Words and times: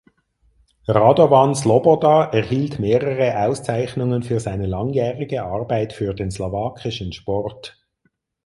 Radovan 0.87 1.53
Sloboda 1.55 2.23
erhielt 2.31 2.79
mehrere 2.79 3.45
Auszeichnungen 3.47 4.23
für 4.23 4.39
seine 4.39 4.65
langjährige 4.65 5.43
Arbeit 5.45 5.93
für 5.93 6.15
den 6.15 6.31
slowakischen 6.31 7.13
Sport. 7.13 7.77